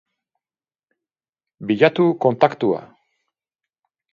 [1.71, 2.81] Bilatu kontaktua.